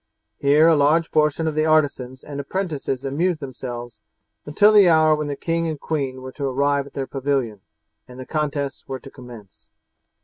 Here 0.39 0.65
a 0.65 0.75
large 0.75 1.11
portion 1.11 1.45
of 1.47 1.53
the 1.53 1.67
artisans 1.67 2.23
and 2.23 2.39
apprentices 2.39 3.05
amused 3.05 3.39
themselves 3.39 4.01
until 4.47 4.71
the 4.73 4.89
hour 4.89 5.13
when 5.13 5.27
the 5.27 5.35
king 5.35 5.67
and 5.67 5.79
queen 5.79 6.23
were 6.23 6.31
to 6.31 6.45
arrive 6.45 6.87
at 6.87 6.93
their 6.93 7.05
pavilion, 7.05 7.61
and 8.07 8.19
the 8.19 8.25
contests 8.25 8.87
were 8.87 8.99
to 8.99 9.11
commence. 9.11 9.67